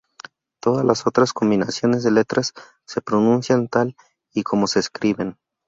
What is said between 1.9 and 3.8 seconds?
de letras se pronuncian